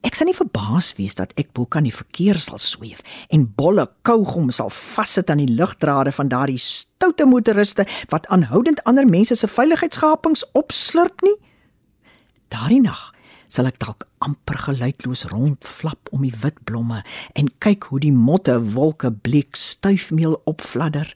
Ek 0.06 0.14
sal 0.14 0.28
nie 0.28 0.36
verbaas 0.36 0.92
wees 0.98 1.16
dat 1.18 1.32
ek 1.40 1.48
bo 1.56 1.64
kan 1.66 1.86
die 1.86 1.94
verkeer 1.94 2.38
sal 2.38 2.60
sweef 2.62 3.00
en 3.34 3.46
bolle 3.58 3.88
kougom 4.06 4.52
sal 4.54 4.70
vassit 4.70 5.32
aan 5.32 5.40
die 5.42 5.56
lugdrade 5.58 6.12
van 6.14 6.30
daardie 6.30 6.60
stoute 6.62 7.26
motoriste 7.26 7.88
wat 8.12 8.28
aanhoudend 8.30 8.84
ander 8.86 9.08
mense 9.08 9.34
se 9.34 9.50
veiligheidsgapings 9.50 10.44
opslurp 10.60 11.24
nie. 11.26 11.34
Daardie 12.54 12.84
nag 12.84 13.00
sal 13.50 13.66
ek 13.70 13.80
dalk 13.82 14.06
amper 14.22 14.60
geluidloos 14.68 15.26
rondflap 15.32 16.12
om 16.14 16.22
die 16.26 16.34
wit 16.42 16.58
blomme 16.68 17.02
en 17.34 17.50
kyk 17.64 17.88
hoe 17.90 18.02
die 18.04 18.14
motte 18.14 18.60
wolke 18.76 19.10
bleek 19.10 19.58
stuifmeel 19.58 20.36
opfladder. 20.46 21.08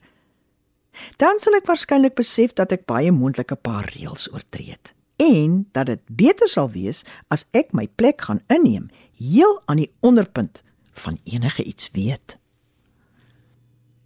Dan 1.22 1.38
sal 1.38 1.60
ek 1.60 1.68
waarskynlik 1.70 2.16
besef 2.18 2.56
dat 2.58 2.72
ek 2.74 2.88
baie 2.90 3.12
moontlike 3.14 3.58
paar 3.60 3.86
reëls 3.94 4.32
oortree 4.34 4.72
het 4.74 4.96
en 5.20 5.66
dat 5.76 5.86
dit 5.86 6.00
beter 6.08 6.48
sal 6.48 6.70
wees 6.72 7.04
as 7.28 7.44
ek 7.52 7.74
my 7.76 7.86
plek 8.00 8.24
gaan 8.24 8.40
inneem 8.48 8.88
heel 9.20 9.60
aan 9.68 9.82
die 9.82 9.90
onderpunt 10.00 10.62
van 11.04 11.18
enige 11.24 11.64
iets 11.64 11.90
weet. 11.92 12.38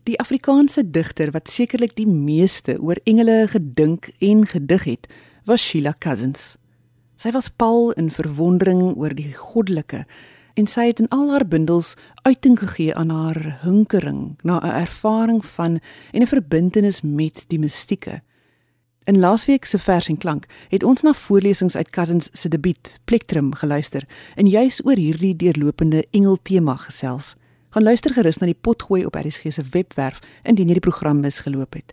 Die 0.04 0.18
Afrikaanse 0.20 0.82
digter 0.90 1.30
wat 1.32 1.48
sekerlik 1.48 1.94
die 1.96 2.08
meeste 2.08 2.76
oor 2.82 2.98
engele 3.08 3.46
gedink 3.48 4.10
en 4.18 4.44
gedig 4.46 4.84
het, 4.84 5.06
was 5.48 5.62
Sheila 5.62 5.94
Cousins. 5.98 6.56
Sy 7.16 7.30
was 7.32 7.48
pal 7.48 7.92
in 7.96 8.10
verwondering 8.10 8.96
oor 8.98 9.14
die 9.14 9.30
goddelike 9.32 10.04
en 10.54 10.68
sy 10.70 10.90
het 10.90 11.00
in 11.02 11.08
al 11.14 11.30
haar 11.32 11.46
bundels 11.48 11.94
uiting 12.26 12.58
gegee 12.58 12.94
aan 12.94 13.10
haar 13.10 13.40
hinkering 13.62 14.36
na 14.42 14.60
'n 14.60 14.82
ervaring 14.82 15.44
van 15.46 15.80
en 16.12 16.22
'n 16.22 16.26
verbintenis 16.26 17.00
met 17.02 17.44
die 17.48 17.58
mistieke. 17.58 18.22
In 19.04 19.18
laasweek 19.18 19.64
se 19.64 19.78
vers 19.78 20.08
en 20.08 20.16
klank 20.16 20.46
het 20.68 20.82
ons 20.82 21.02
na 21.02 21.12
voorlesings 21.12 21.76
uit 21.76 21.90
Cousins 21.90 22.28
se 22.32 22.48
debuut 22.48 23.00
Plektrum 23.04 23.54
geluister 23.54 24.06
en 24.34 24.46
juis 24.48 24.80
oor 24.84 24.96
hierdie 24.96 25.36
deurlopende 25.36 26.06
engel 26.10 26.38
tema 26.42 26.76
gesels. 26.76 27.34
Gaan 27.76 27.82
luister 27.82 28.14
gerus 28.16 28.38
na 28.40 28.48
die 28.48 28.56
potgooi 28.60 29.04
op 29.04 29.18
RSG 29.20 29.52
se 29.52 29.64
webwerf 29.70 30.22
indien 30.42 30.72
jy 30.72 30.78
die 30.78 30.86
program 30.88 31.20
misgeloop 31.20 31.76
het. 31.76 31.92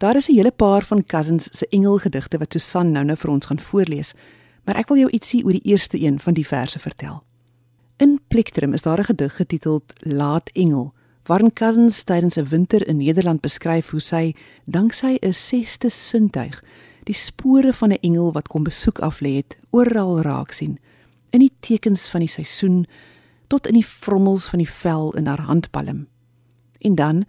Daar 0.00 0.16
is 0.16 0.28
'n 0.28 0.36
hele 0.36 0.50
paar 0.50 0.82
van 0.82 1.04
Cousins 1.04 1.48
se 1.52 1.66
engelgedigte 1.68 2.38
wat 2.38 2.52
Susan 2.52 2.90
nou 2.90 3.04
nou 3.04 3.16
vir 3.16 3.30
ons 3.30 3.46
gaan 3.46 3.60
voorlees, 3.60 4.14
maar 4.64 4.76
ek 4.76 4.88
wil 4.88 4.98
jou 4.98 5.10
ietsie 5.10 5.44
oor 5.44 5.52
die 5.52 5.68
eerste 5.72 6.00
een 6.00 6.18
van 6.20 6.34
die 6.34 6.46
verse 6.46 6.78
vertel. 6.78 7.22
In 7.96 8.20
Plektrum 8.28 8.72
is 8.72 8.82
daar 8.82 8.98
'n 8.98 9.04
gedig 9.04 9.36
getiteld 9.36 9.92
Laat 9.96 10.50
Engel 10.52 10.94
waarin 11.28 11.52
Cousins 11.52 12.02
tydens 12.02 12.36
'n 12.36 12.48
winter 12.48 12.88
in 12.88 12.96
Nederland 12.96 13.40
beskryf 13.40 13.90
hoe 13.90 14.00
sy 14.00 14.34
danksy 14.64 15.18
'n 15.20 15.32
sesde 15.32 15.90
sintuig 15.90 16.64
die 17.04 17.14
spore 17.14 17.72
van 17.72 17.92
'n 17.92 18.00
engel 18.00 18.32
wat 18.32 18.48
kom 18.48 18.62
besoek 18.64 18.98
af 18.98 19.20
lê 19.20 19.36
het 19.36 19.58
oral 19.70 20.20
raak 20.20 20.52
sien 20.52 20.78
in 21.30 21.40
die 21.40 21.52
tekens 21.60 22.08
van 22.08 22.20
die 22.20 22.28
seisoen 22.28 22.86
tot 23.46 23.66
in 23.66 23.74
die 23.74 23.86
vrommels 23.86 24.46
van 24.46 24.58
die 24.58 24.70
vel 24.70 25.16
in 25.16 25.26
haar 25.26 25.40
handpalm. 25.40 26.06
En 26.78 26.94
dan, 26.94 27.24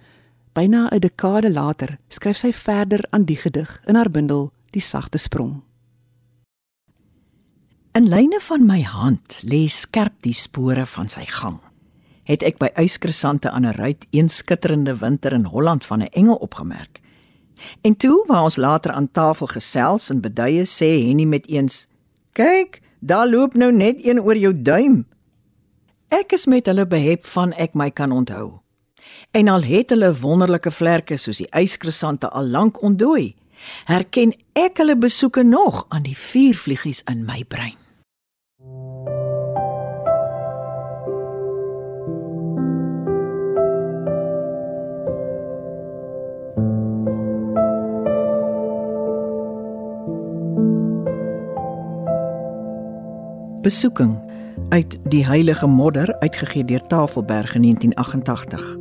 byna 0.53 0.89
'n 0.91 0.99
dekade 0.99 1.51
later, 1.51 1.97
skryf 2.07 2.37
sy 2.37 2.53
verder 2.53 3.05
aan 3.09 3.23
die 3.23 3.37
gedig 3.37 3.81
in 3.85 3.95
haar 3.95 4.11
bundel 4.11 4.51
Die 4.69 4.81
sagte 4.81 5.17
sprong. 5.17 5.63
In 7.91 8.07
lyne 8.07 8.39
van 8.39 8.65
my 8.65 8.81
hand 8.81 9.41
lê 9.43 9.67
skerp 9.67 10.13
die 10.21 10.33
spore 10.33 10.85
van 10.85 11.09
sy 11.09 11.25
gang 11.25 11.68
het 12.29 12.45
ek 12.45 12.59
by 12.61 12.69
yskrissante 12.77 13.49
aan 13.49 13.65
'n 13.65 13.73
ruit 13.73 14.05
een 14.09 14.29
skitterende 14.29 14.97
winter 14.97 15.33
in 15.33 15.45
Holland 15.45 15.85
van 15.85 16.01
'n 16.01 16.13
engel 16.13 16.35
opgemerk. 16.35 16.99
En 17.81 17.97
toe, 17.97 18.23
waar 18.27 18.43
ons 18.43 18.55
later 18.55 18.91
aan 18.91 19.11
tafel 19.11 19.47
gesels 19.47 20.09
en 20.09 20.21
beduie 20.21 20.65
sê 20.65 21.05
Henny 21.05 21.25
met 21.25 21.47
eens: 21.47 21.87
"Kyk, 22.31 22.81
daar 22.99 23.29
loop 23.29 23.53
nou 23.53 23.71
net 23.71 24.05
een 24.05 24.21
oor 24.21 24.37
jou 24.37 24.61
duim." 24.61 25.07
Ek 26.07 26.31
is 26.31 26.45
met 26.45 26.65
hulle 26.65 26.87
behep 26.87 27.25
van 27.25 27.53
ek 27.53 27.73
my 27.73 27.91
kan 27.91 28.11
onthou. 28.11 28.59
En 29.31 29.47
al 29.47 29.63
het 29.63 29.89
hulle 29.89 30.19
wonderlike 30.19 30.71
vlerke 30.71 31.17
soos 31.17 31.37
die 31.37 31.51
yskrissante 31.51 32.29
al 32.29 32.45
lank 32.45 32.81
ontdooi, 32.81 33.35
herken 33.85 34.33
ek 34.53 34.77
hulle 34.77 34.97
besoeke 34.97 35.43
nog 35.43 35.85
aan 35.89 36.03
die 36.03 36.17
vuurvliegies 36.17 37.01
in 37.05 37.25
my 37.25 37.43
brein. 37.47 37.78
Besoeking 53.69 54.17
uit 54.69 54.97
die 55.13 55.25
Heilige 55.25 55.67
Modder 55.67 56.09
uitgegee 56.19 56.65
deur 56.65 56.81
Tafelberg 56.81 57.53
in 57.55 57.61
1988. 57.61 58.77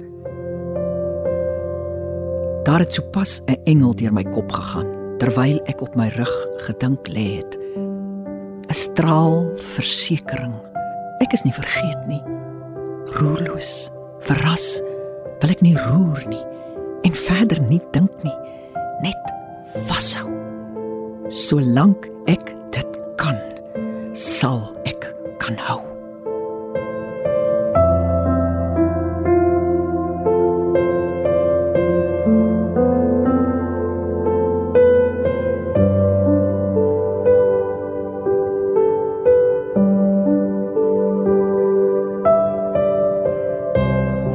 Daar 2.64 2.78
het 2.78 2.94
sopas 2.94 3.40
'n 3.44 3.60
engel 3.64 3.94
deur 3.94 4.12
my 4.12 4.22
kop 4.22 4.52
gegaan 4.52 5.18
terwyl 5.18 5.60
ek 5.64 5.80
op 5.80 5.94
my 5.94 6.08
rug 6.08 6.48
gedink 6.56 7.08
lê 7.08 7.36
het. 7.36 7.58
'n 8.68 8.74
Straal 8.74 9.50
versekering. 9.56 10.54
Ek 11.18 11.32
is 11.32 11.42
nie 11.42 11.54
vergeet 11.54 12.06
nie. 12.06 12.22
Roerloos, 13.04 13.90
verras, 14.18 14.80
wil 15.40 15.50
ek 15.50 15.60
nie 15.60 15.76
roer 15.76 16.24
nie 16.28 16.44
en 17.02 17.12
verder 17.12 17.60
nie 17.60 17.82
dink 17.90 18.22
nie, 18.22 18.38
net 19.00 19.32
vashou. 19.74 20.32
Solank 21.28 22.08
ek 22.24 22.56
dit 22.70 22.98
kan 23.16 23.36
sal 24.18 24.77
kan 25.48 25.56
hou. 25.56 25.80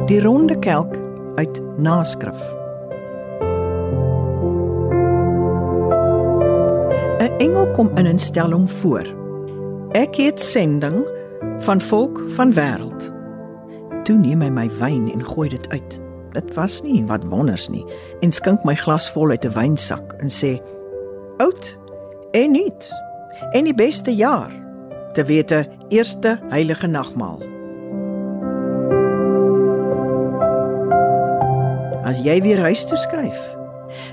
Die 0.06 0.20
ronde 0.20 0.58
kelk 0.58 0.94
uit 1.36 1.60
naskrif. 1.78 2.40
'n 7.18 7.38
Engel 7.38 7.70
kom 7.70 7.90
in 7.96 8.06
'n 8.06 8.18
stelling 8.18 8.70
voor. 8.70 9.23
Ek 9.94 10.16
het 10.18 10.40
sending 10.42 11.04
van 11.62 11.80
volk 11.80 12.18
van 12.34 12.50
wêreld. 12.54 13.04
Toe 14.02 14.16
neem 14.18 14.40
hy 14.42 14.48
my 14.50 14.64
wyn 14.80 15.04
en 15.12 15.22
gooi 15.22 15.46
dit 15.52 15.68
uit. 15.70 16.00
Dit 16.34 16.50
was 16.56 16.80
nie 16.82 17.04
wat 17.06 17.22
wonders 17.30 17.68
nie 17.70 17.84
en 18.26 18.34
skink 18.34 18.66
my 18.66 18.74
glas 18.74 19.06
vol 19.14 19.30
uit 19.30 19.46
'n 19.46 19.54
wynsak 19.54 20.16
en 20.18 20.26
sê: 20.26 20.58
"Oud 21.38 21.78
en 22.32 22.50
nuut 22.58 22.90
en 23.52 23.64
die 23.64 23.74
beste 23.74 24.10
jaar 24.10 24.50
te 25.12 25.24
wete 25.24 25.70
eerste 25.88 26.40
heilige 26.50 26.86
nagmaal." 26.86 27.38
As 32.02 32.18
jy 32.18 32.42
weer 32.42 32.60
huis 32.60 32.84
toe 32.84 32.98
skryf, 32.98 33.56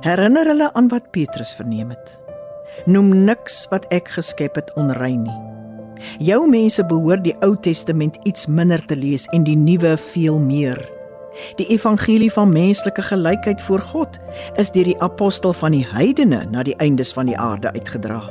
herinner 0.02 0.46
hulle 0.46 0.74
aan 0.74 0.88
wat 0.88 1.12
Petrus 1.12 1.54
verneem 1.54 1.90
het. 1.90 2.22
Noem 2.86 3.24
niks 3.26 3.68
wat 3.70 3.86
ek 3.90 4.08
geskep 4.08 4.56
het 4.56 4.74
onrein 4.76 5.24
nie. 5.24 5.51
Jou 6.20 6.50
mense 6.50 6.86
behoort 6.86 7.24
die 7.24 7.36
Ou 7.46 7.56
Testament 7.60 8.18
iets 8.24 8.48
minder 8.48 8.86
te 8.86 8.96
lees 8.96 9.28
en 9.36 9.44
die 9.44 9.58
Nuwe 9.58 9.98
veel 9.98 10.40
meer. 10.40 10.82
Die 11.56 11.68
evangelie 11.72 12.32
van 12.32 12.52
menslike 12.52 13.02
gelykheid 13.02 13.62
voor 13.62 13.80
God 13.80 14.20
is 14.60 14.72
deur 14.72 14.90
die 14.90 15.00
apostel 15.02 15.54
van 15.54 15.72
die 15.72 15.86
heidene 15.88 16.44
na 16.52 16.64
die 16.64 16.76
eindes 16.84 17.14
van 17.14 17.32
die 17.32 17.38
aarde 17.38 17.72
uitgedra. 17.72 18.22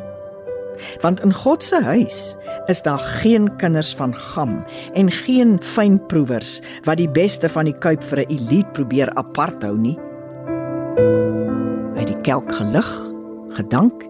Want 1.01 1.21
in 1.21 1.33
God 1.33 1.65
se 1.65 1.83
huis 1.85 2.37
is 2.67 2.83
daar 2.83 2.99
geen 2.99 3.57
kinders 3.57 3.95
van 3.95 4.15
gam 4.15 4.65
en 4.93 5.11
geen 5.11 5.59
fynproevers 5.63 6.61
wat 6.85 6.97
die 6.97 7.09
beste 7.09 7.49
van 7.49 7.69
die 7.69 7.77
kuip 7.79 8.05
vir 8.05 8.19
'n 8.21 8.31
elite 8.31 8.71
probeer 8.73 9.11
apart 9.15 9.63
hou 9.63 9.77
nie. 9.79 9.99
Het 11.95 12.07
die 12.07 12.21
kelk 12.21 12.53
gelig, 12.53 12.91
gedank 13.49 14.05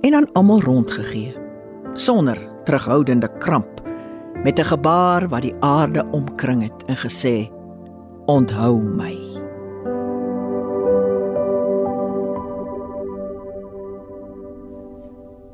en 0.00 0.14
aan 0.14 0.32
almal 0.32 0.60
rondgegee 0.60 1.34
sonder 1.94 2.38
terughoudende 2.68 3.30
kramp 3.38 3.80
met 4.44 4.58
'n 4.58 4.64
gebaar 4.64 5.28
wat 5.28 5.42
die 5.42 5.54
aarde 5.60 6.04
omkring 6.10 6.62
het 6.62 6.84
en 6.86 6.96
gesê 6.96 7.50
onthou 8.26 8.76
my. 8.82 9.16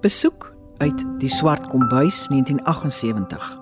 Besoek 0.01 0.55
uit 0.77 1.05
die 1.19 1.31
swart 1.31 1.69
kombuis 1.69 2.27
1978 2.29 3.59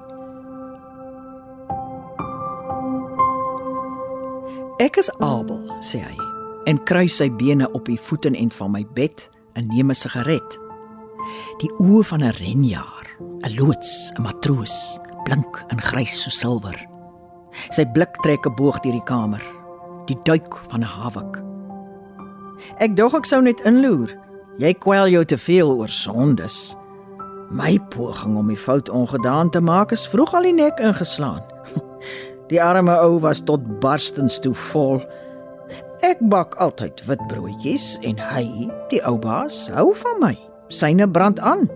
Ek 4.82 4.96
is 4.96 5.10
Abel 5.18 5.60
sê 5.80 6.00
hy 6.00 6.16
en 6.64 6.82
kruis 6.84 7.16
sy 7.16 7.28
bene 7.30 7.70
op 7.70 7.84
die 7.86 8.00
voetenend 8.00 8.54
van 8.54 8.70
my 8.70 8.86
bed 8.94 9.28
en 9.52 9.66
neem 9.66 9.90
'n 9.90 9.94
sigaret. 9.94 10.58
Die 11.58 11.70
oë 11.78 12.02
van 12.04 12.22
'n 12.22 12.34
renjaer, 12.40 13.01
'n 13.42 13.54
loods, 13.58 14.12
'n 14.16 14.22
matroos, 14.22 14.98
blink 15.24 15.64
en 15.68 15.80
grys 15.80 16.22
so 16.22 16.30
silwer. 16.30 16.78
Sy 17.70 17.84
blik 17.84 18.14
trek 18.22 18.46
'n 18.46 18.54
boog 18.54 18.80
deur 18.80 18.92
die 18.92 19.04
kamer, 19.04 19.42
die 20.06 20.18
duik 20.24 20.54
van 20.70 20.80
'n 20.80 20.92
hawik. 20.96 21.42
Ek 22.78 22.96
dog 22.96 23.14
ek 23.14 23.26
sou 23.26 23.40
net 23.42 23.60
inloer. 23.66 24.10
Jy 24.58 24.74
kwel 24.74 25.08
jou 25.08 25.24
te 25.24 25.38
veel 25.38 25.70
oor 25.70 25.88
sondes. 25.88 26.76
My 27.50 27.78
poging 27.90 28.36
om 28.36 28.48
die 28.48 28.56
fout 28.56 28.88
ongedaan 28.88 29.50
te 29.50 29.60
maak 29.60 29.92
is 29.92 30.06
vroeg 30.08 30.34
al 30.34 30.42
die 30.42 30.52
nek 30.52 30.78
ingeslaan. 30.78 31.42
Die 32.52 32.60
arme 32.62 32.92
ou 33.00 33.20
was 33.20 33.40
tot 33.40 33.80
barstens 33.80 34.38
toe 34.38 34.54
vol. 34.54 35.00
Ek 36.04 36.18
bak 36.20 36.54
altyd 36.60 37.00
witbroodjies 37.06 37.94
en 38.02 38.18
hy, 38.18 38.68
die 38.90 39.00
ou 39.08 39.16
baas, 39.18 39.70
hou 39.72 39.94
van 39.94 40.18
my 40.20 40.34
syne 40.68 41.06
brand 41.08 41.40
aan. 41.40 41.68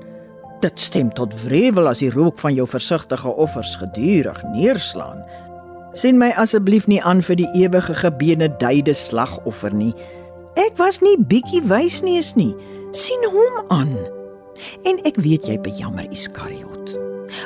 Dit 0.64 0.80
stem 0.80 1.10
tot 1.12 1.34
wrevel 1.44 1.88
as 1.88 2.00
die 2.00 2.10
rook 2.10 2.38
van 2.40 2.54
jou 2.56 2.66
versigtige 2.68 3.28
offers 3.28 3.76
gedurig 3.76 4.40
neerslaan. 4.54 5.20
Sien 5.96 6.18
my 6.20 6.30
asseblief 6.36 6.86
nie 6.88 7.02
aan 7.02 7.22
vir 7.24 7.36
die 7.40 7.50
ewige 7.56 7.94
gebene 7.96 8.48
duide 8.60 8.94
slagoffer 8.94 9.72
nie. 9.72 9.92
Ek 10.56 10.76
was 10.80 11.02
nie 11.04 11.16
bietjie 11.20 11.62
wys 11.68 12.02
nie 12.04 12.16
is 12.20 12.34
nie. 12.36 12.54
sien 12.96 13.24
hom 13.28 13.56
aan. 13.68 13.92
En 14.88 15.00
ek 15.08 15.18
weet 15.20 15.48
jy 15.50 15.58
bejammer 15.60 16.06
Iskariot. 16.14 16.94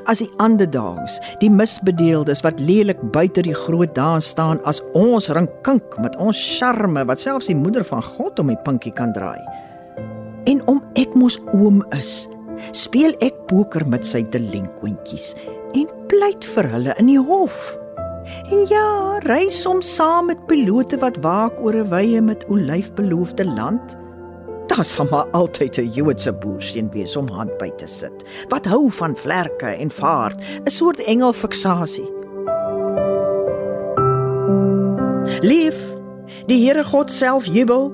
As 0.07 0.21
die 0.23 0.29
ander 0.43 0.69
daans, 0.71 1.19
die 1.41 1.51
misbedeeldes 1.51 2.45
wat 2.47 2.61
lelik 2.63 3.01
buite 3.15 3.43
die 3.43 3.57
groot 3.57 3.95
daan 3.97 4.23
staan 4.23 4.61
as 4.69 4.83
ons 4.95 5.31
rinkink 5.35 5.97
met 6.05 6.15
ons 6.23 6.39
charme 6.59 7.03
wat 7.09 7.23
selfs 7.23 7.51
die 7.51 7.59
moeder 7.59 7.87
van 7.89 8.05
God 8.05 8.39
om 8.39 8.53
die 8.53 8.61
pinkie 8.67 8.95
kan 8.95 9.15
draai. 9.17 9.41
En 10.51 10.63
om 10.71 10.83
ek 11.01 11.17
mos 11.19 11.41
oom 11.57 11.83
is, 11.97 12.29
speel 12.73 13.15
ek 13.21 13.47
poker 13.47 13.87
met 13.89 14.07
sy 14.07 14.23
delinkwentjies 14.23 15.35
en 15.79 15.87
pleit 16.11 16.45
vir 16.55 16.69
hulle 16.73 16.95
in 16.99 17.07
die 17.07 17.21
hof. 17.21 17.79
En 18.51 18.67
ja, 18.69 19.19
ry 19.25 19.49
soms 19.51 19.89
saam 19.97 20.29
met 20.31 20.47
pilote 20.47 20.99
wat 21.01 21.19
waak 21.25 21.57
oor 21.61 21.75
'n 21.75 21.91
wye 21.91 22.21
met 22.21 22.45
olyfbeloofde 22.49 23.45
land. 23.45 23.97
Daar 24.69 24.85
sal 24.85 25.07
maar 25.11 25.27
altyd 25.33 25.79
'n 25.79 25.91
Joodse 25.93 26.33
boerseun 26.33 26.91
wees 26.91 27.17
om 27.17 27.29
hand 27.29 27.59
by 27.59 27.71
te 27.77 27.87
sit. 27.87 28.25
Wat 28.49 28.67
hou 28.67 28.91
van 28.91 29.17
vlerke 29.17 29.67
en 29.67 29.91
vaart, 29.91 30.37
'n 30.65 30.71
soort 30.71 31.01
engelfiksasie. 31.01 32.11
Lief, 35.41 35.79
die 36.47 36.67
Here 36.67 36.85
God 36.85 37.13
self 37.13 37.47
jubel 37.47 37.93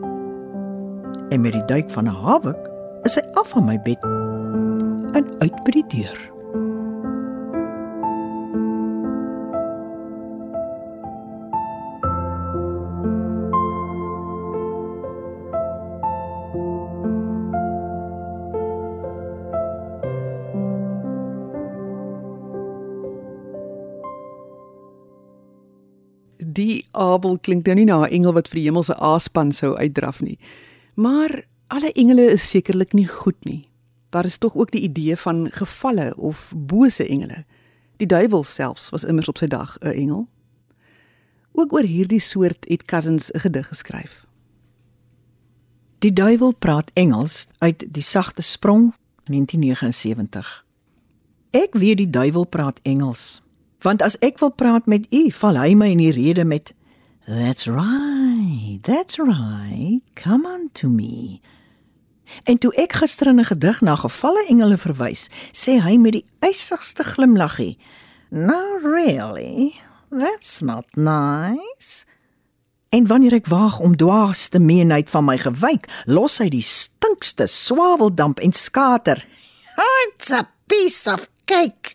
en 1.28 1.40
met 1.40 1.52
die 1.52 1.64
duik 1.64 1.90
van 1.90 2.04
'n 2.04 2.14
hawik 2.14 2.70
is 3.02 3.14
hy 3.14 3.22
af 3.32 3.48
van 3.48 3.64
my 3.64 3.78
bed 3.82 4.25
en 5.12 5.24
uit 5.38 5.64
by 5.64 5.70
die 5.70 5.86
deur. 5.88 6.18
Die 26.56 26.86
Abel 26.92 27.36
klink 27.38 27.66
nou 27.66 27.74
nie 27.76 27.84
na 27.84 28.06
'n 28.06 28.10
engel 28.10 28.32
wat 28.32 28.48
vir 28.48 28.60
die 28.60 28.68
hemelse 28.68 28.94
aaspan 28.96 29.52
sou 29.52 29.76
uitdraf 29.76 30.20
nie. 30.20 30.38
Maar 30.94 31.44
alle 31.68 31.92
engele 31.92 32.30
is 32.32 32.48
sekerlik 32.48 32.92
nie 32.92 33.06
goed 33.06 33.44
nie. 33.44 33.68
Daar 34.16 34.24
is 34.24 34.36
tog 34.36 34.54
ook 34.56 34.70
die 34.70 34.80
idee 34.80 35.16
van 35.16 35.50
gevalle 35.50 36.16
of 36.16 36.52
bose 36.56 37.08
engele. 37.08 37.44
Die 37.96 38.06
duiwel 38.06 38.44
selfs 38.44 38.90
was 38.90 39.04
immers 39.04 39.28
op 39.28 39.36
sy 39.36 39.46
dag 39.46 39.76
'n 39.78 39.86
engel. 39.86 40.28
Ook 41.52 41.72
oor 41.72 41.82
hierdie 41.82 42.20
soort 42.20 42.64
het 42.68 42.84
Cousins 42.84 43.30
'n 43.30 43.38
gedig 43.38 43.68
geskryf. 43.68 44.26
Die 45.98 46.12
duiwel 46.12 46.54
praat 46.54 46.90
Engels 46.92 47.48
uit 47.58 47.84
die 47.88 48.02
sagte 48.02 48.42
sprong 48.42 48.94
1979. 49.24 50.64
Ek 51.50 51.74
weet 51.74 51.96
die 51.96 52.10
duiwel 52.10 52.46
praat 52.46 52.80
Engels, 52.82 53.42
want 53.78 54.02
as 54.02 54.18
ek 54.18 54.38
wil 54.38 54.50
praat 54.50 54.86
met 54.86 55.12
u, 55.12 55.30
val 55.30 55.56
hy 55.56 55.74
my 55.74 55.90
in 55.90 55.98
die 55.98 56.12
rede 56.12 56.44
met 56.44 56.74
That's 57.26 57.66
right. 57.66 58.78
That's 58.82 59.18
right. 59.18 60.00
Come 60.14 60.46
on 60.46 60.70
to 60.72 60.88
me. 60.88 61.40
En 62.44 62.58
toe 62.58 62.72
ek 62.74 62.92
gister 62.92 63.26
in 63.26 63.40
'n 63.40 63.44
gedig 63.44 63.80
na 63.80 63.96
gevalle 63.96 64.44
engele 64.48 64.78
verwys, 64.78 65.28
sê 65.52 65.80
hy 65.80 65.96
met 65.96 66.12
die 66.12 66.26
eisigste 66.40 67.04
glimlaggie, 67.04 67.78
"No 68.30 68.78
really. 68.82 69.74
That's 70.10 70.60
not 70.60 70.86
nice." 70.96 72.04
En 72.88 73.06
wanneer 73.06 73.32
ek 73.32 73.46
waag 73.46 73.78
om 73.78 73.96
dwaaste 73.96 74.58
meenheid 74.58 75.10
van 75.10 75.24
my 75.24 75.38
gewyk, 75.38 75.88
los 76.06 76.38
hy 76.38 76.48
die 76.48 76.62
stinkste 76.62 77.46
swaweldamp 77.46 78.38
en 78.40 78.52
skater. 78.52 79.26
It's 80.06 80.30
a 80.30 80.48
piece 80.66 81.12
of 81.12 81.28
cake. 81.44 81.94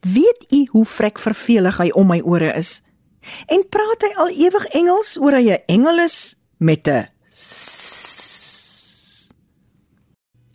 Weet 0.00 0.46
u 0.48 0.68
hoe 0.70 0.84
vrek 0.86 1.18
vervelig 1.18 1.76
hy 1.76 1.90
om 1.90 2.06
my 2.06 2.20
ore 2.20 2.52
is? 2.54 2.82
En 3.46 3.64
praat 3.68 4.04
hy 4.04 4.12
al 4.20 4.28
ewig 4.28 4.64
Engels 4.76 5.16
oor 5.20 5.32
hy 5.32 5.50
'n 5.50 5.64
engel 5.66 5.98
is 5.98 6.36
met 6.58 6.88
'n 6.88 7.08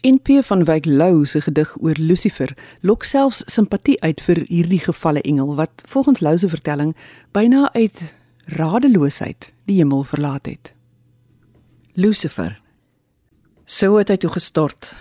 NP 0.02 0.40
van 0.48 0.64
Wyk 0.64 0.86
Lou 0.86 1.26
se 1.26 1.42
gedig 1.42 1.76
oor 1.82 1.98
Lucifer 2.00 2.54
lok 2.82 3.04
selfs 3.04 3.42
simpatie 3.52 3.98
uit 4.00 4.22
vir 4.24 4.46
hierdie 4.48 4.80
gevalle 4.80 5.22
engel 5.28 5.56
wat 5.58 5.84
volgens 5.92 6.22
Lou 6.24 6.38
se 6.40 6.50
vertelling 6.50 6.94
byna 7.36 7.68
uit 7.74 8.04
radeloosheid 8.56 9.52
die 9.68 9.76
hemel 9.82 10.04
verlaat 10.08 10.46
het. 10.48 10.72
Lucifer 11.94 12.62
sou 13.66 13.98
het 13.98 14.14
hy 14.14 14.18
toe 14.24 14.32
gestort 14.32 14.94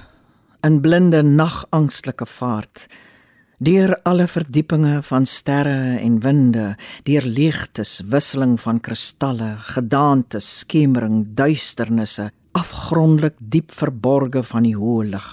in 0.67 0.81
blinde 0.83 1.23
nagangstelike 1.23 2.27
vaart 2.27 2.89
deur 3.59 3.95
alle 4.07 4.27
verdiepinge 4.31 5.01
van 5.03 5.25
sterre 5.27 5.99
en 5.99 6.21
winde, 6.23 6.77
deur 7.07 7.25
leegtes, 7.27 8.01
wisseling 8.07 8.55
van 8.63 8.79
kristalle, 8.79 9.57
gedaantes, 9.75 10.47
skemering, 10.61 11.25
duisternisse, 11.35 12.29
afgrondelik 12.53 13.37
diep 13.39 13.73
verborge 13.75 14.43
van 14.43 14.67
die 14.67 14.77
hoë 14.77 15.11
lig. 15.13 15.29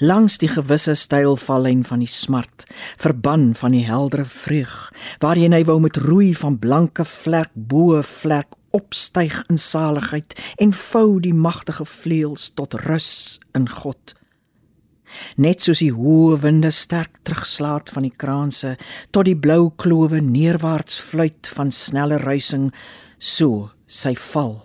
Langs 0.00 0.38
die 0.40 0.48
gewisse 0.48 0.94
stylvallyn 0.96 1.84
van 1.84 2.00
die 2.00 2.08
smart, 2.08 2.64
verban 2.96 3.52
van 3.54 3.76
die 3.76 3.84
heldere 3.84 4.24
vreug, 4.24 4.74
waarheen 5.20 5.52
hy 5.52 5.64
wou 5.68 5.76
met 5.84 6.00
roei 6.00 6.32
van 6.34 6.58
blanke 6.58 7.04
vlek 7.04 7.52
bo 7.54 8.00
vlek 8.00 8.56
opstyg 8.74 9.42
in 9.52 9.60
saligheid 9.60 10.34
en 10.58 10.72
vou 10.72 11.20
die 11.20 11.34
magtige 11.36 11.84
vleuels 11.84 12.50
tot 12.56 12.74
rus 12.88 13.38
in 13.54 13.68
God 13.70 14.16
net 15.40 15.64
soos 15.64 15.82
die 15.82 15.92
hoë 15.94 16.38
winde 16.44 16.70
sterk 16.74 17.20
terugslaat 17.26 17.92
van 17.94 18.06
die 18.06 18.14
kraanse 18.24 18.74
tot 19.14 19.28
die 19.28 19.38
blou 19.38 19.70
klowe 19.80 20.20
neerwaarts 20.24 21.00
fluit 21.00 21.50
van 21.56 21.72
snelle 21.74 22.20
ruising 22.22 22.70
so 23.18 23.70
sy 23.86 24.14
val 24.32 24.56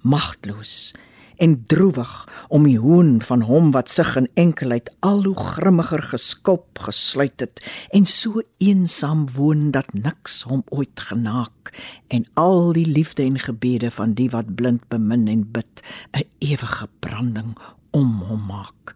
magteloos 0.00 0.92
en 1.40 1.54
droewig 1.66 2.10
om 2.52 2.66
die 2.68 2.78
hoon 2.78 3.20
van 3.24 3.42
hom 3.48 3.70
wat 3.72 3.88
sig 3.88 4.10
in 4.16 4.28
enkelheid 4.34 4.90
al 5.00 5.22
hoe 5.24 5.36
grimmiger 5.36 6.02
geskulp 6.12 6.82
gesluit 6.84 7.40
het 7.40 7.62
en 7.96 8.06
so 8.06 8.42
eensaam 8.58 9.24
woon 9.36 9.70
dat 9.72 9.88
niks 9.96 10.42
hom 10.42 10.64
ooit 10.68 11.00
genaak 11.08 11.72
en 12.12 12.26
al 12.34 12.72
die 12.76 12.86
liefde 12.86 13.24
en 13.24 13.38
gebede 13.40 13.90
van 13.90 14.12
die 14.18 14.28
wat 14.30 14.54
blind 14.54 14.84
bemin 14.92 15.28
en 15.28 15.44
bid 15.52 15.84
'n 16.12 16.28
ewige 16.38 16.88
branding 17.00 17.56
om 17.90 18.20
hom 18.28 18.46
maak 18.46 18.94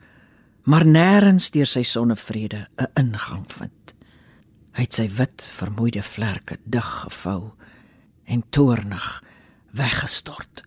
maar 0.63 0.85
nêrens 0.85 1.51
deur 1.51 1.67
sy 1.67 1.83
sonnevrede 1.83 2.69
'n 2.77 2.93
ingang 2.95 3.45
vind 3.49 3.95
hy 4.73 4.83
het 4.83 4.95
sy 4.95 5.09
wit 5.09 5.51
vermoeide 5.57 6.03
vlerke 6.03 6.59
dig 6.65 6.89
gevou 7.05 7.53
en 8.25 8.43
toornig 8.51 9.23
weggestort. 9.75 10.65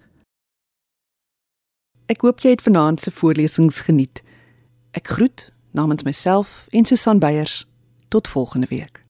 Ek 2.08 2.22
hoop 2.24 2.39
jy 2.39 2.54
het 2.56 2.62
vanaand 2.63 3.02
se 3.04 3.12
voorlesings 3.12 3.80
geniet. 3.84 4.22
Ek 4.96 5.08
groet 5.08 5.50
namens 5.76 6.04
myself 6.08 6.65
en 6.72 6.86
Susan 6.86 7.20
Beyers 7.20 7.67
tot 8.08 8.28
volgende 8.28 8.67
week. 8.70 9.07